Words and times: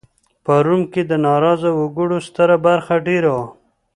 په 0.45 0.53
روم 0.65 0.81
کې 0.93 1.01
د 1.11 1.13
ناراضه 1.25 1.69
وګړو 1.79 2.17
ستره 2.27 2.55
برخه 2.65 2.95
دېره 3.07 3.31
وه 3.35 3.45